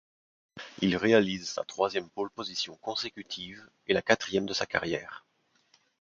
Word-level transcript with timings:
Il 0.81 0.97
réalise 0.97 1.47
sa 1.47 1.63
troisième 1.63 2.09
pole 2.09 2.31
position 2.31 2.75
consécutive 2.77 3.63
et 3.85 3.93
la 3.93 4.01
quatrième 4.01 4.47
de 4.47 4.53
sa 4.53 4.65
carrière. 4.65 5.27